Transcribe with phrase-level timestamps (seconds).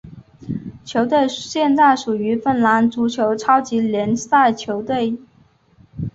[0.83, 5.19] 球队现在属于芬兰足球超级联赛球队。